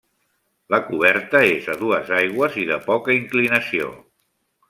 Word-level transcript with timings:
La 0.73 0.77
coberta 0.85 1.41
és 1.49 1.67
a 1.75 1.75
dues 1.83 2.09
aigües 2.21 2.57
i 2.63 2.67
de 2.71 2.81
poca 2.89 3.17
inclinació. 3.19 3.93